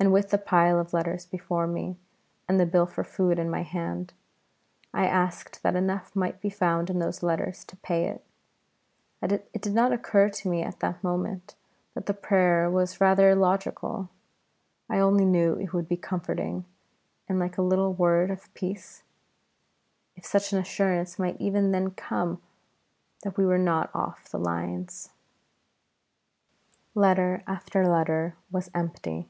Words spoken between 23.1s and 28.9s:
that we were not off the lines. Letter after letter was